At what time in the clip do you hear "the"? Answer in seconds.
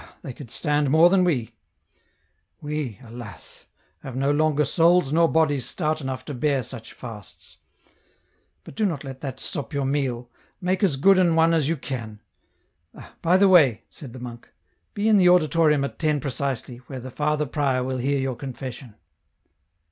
13.37-13.47, 14.13-14.19, 15.17-15.29, 16.99-17.11